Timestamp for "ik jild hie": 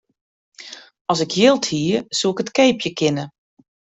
1.25-1.95